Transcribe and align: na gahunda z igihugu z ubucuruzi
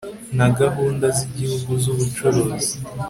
na 0.37 0.47
gahunda 0.59 1.07
z 1.17 1.19
igihugu 1.29 1.71
z 1.83 1.85
ubucuruzi 1.93 2.73